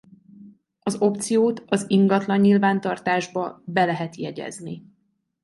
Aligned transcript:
Az 0.79 0.95
opciót 0.99 1.63
az 1.67 1.85
ingatlan-nyilvántartásba 1.87 3.61
be 3.65 3.85
lehet 3.85 4.15
jegyezni. 4.15 4.83